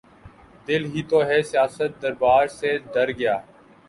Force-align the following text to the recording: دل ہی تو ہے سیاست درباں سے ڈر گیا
دل 0.67 0.83
ہی 0.93 1.01
تو 1.09 1.17
ہے 1.27 1.41
سیاست 1.51 2.01
درباں 2.01 2.45
سے 2.57 2.69
ڈر 2.93 3.07
گیا 3.19 3.35